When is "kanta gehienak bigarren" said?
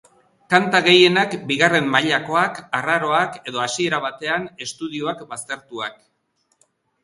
0.51-1.91